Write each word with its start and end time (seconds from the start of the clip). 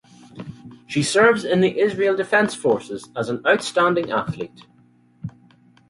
She 0.87 1.03
serves 1.03 1.45
in 1.45 1.61
the 1.61 1.77
Israel 1.77 2.15
Defense 2.15 2.55
Forces 2.55 3.09
as 3.15 3.29
an 3.29 3.45
outstanding 3.45 4.09
athlete. 4.09 4.65